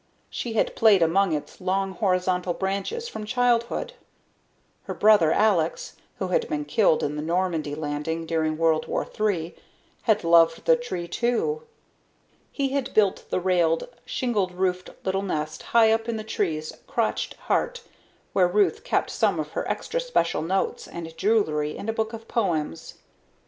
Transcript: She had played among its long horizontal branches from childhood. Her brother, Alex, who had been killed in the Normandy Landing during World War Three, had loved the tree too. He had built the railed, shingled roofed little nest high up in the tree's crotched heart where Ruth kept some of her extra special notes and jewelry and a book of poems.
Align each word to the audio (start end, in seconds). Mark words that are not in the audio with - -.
She 0.31 0.53
had 0.53 0.75
played 0.75 1.03
among 1.03 1.31
its 1.31 1.61
long 1.61 1.91
horizontal 1.91 2.55
branches 2.55 3.07
from 3.07 3.23
childhood. 3.23 3.93
Her 4.85 4.95
brother, 4.95 5.31
Alex, 5.31 5.95
who 6.17 6.29
had 6.29 6.49
been 6.49 6.65
killed 6.65 7.03
in 7.03 7.17
the 7.17 7.21
Normandy 7.21 7.75
Landing 7.75 8.25
during 8.25 8.57
World 8.57 8.87
War 8.87 9.05
Three, 9.05 9.53
had 10.09 10.23
loved 10.23 10.65
the 10.65 10.75
tree 10.75 11.07
too. 11.07 11.61
He 12.51 12.69
had 12.69 12.95
built 12.95 13.29
the 13.29 13.39
railed, 13.39 13.89
shingled 14.03 14.53
roofed 14.53 14.89
little 15.03 15.21
nest 15.21 15.61
high 15.61 15.91
up 15.91 16.09
in 16.09 16.17
the 16.17 16.23
tree's 16.23 16.73
crotched 16.87 17.35
heart 17.35 17.83
where 18.33 18.47
Ruth 18.47 18.83
kept 18.83 19.11
some 19.11 19.39
of 19.39 19.51
her 19.51 19.69
extra 19.69 19.99
special 19.99 20.41
notes 20.41 20.87
and 20.87 21.15
jewelry 21.15 21.77
and 21.77 21.87
a 21.87 21.93
book 21.93 22.11
of 22.11 22.27
poems. 22.27 22.95